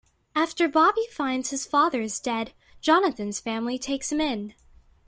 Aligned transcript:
After 0.35 0.67
Bobby 0.67 1.05
finds 1.11 1.51
his 1.51 1.67
father 1.67 2.01
is 2.01 2.19
dead, 2.19 2.53
Jonathan's 2.81 3.39
family 3.39 3.77
takes 3.77 4.11
him 4.11 4.19
in. 4.19 4.55